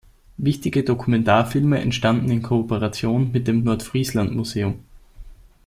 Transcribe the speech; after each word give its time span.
Wichtige 0.37 0.83
Dokumentarfilme 0.83 1.77
entstanden 1.79 2.31
in 2.31 2.41
Kooperation 2.41 3.31
mit 3.31 3.47
dem 3.47 3.63
"Nordfriesland 3.63 4.35
Museum. 4.35 4.79